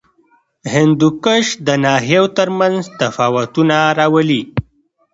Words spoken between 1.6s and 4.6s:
د ناحیو ترمنځ تفاوتونه راولي.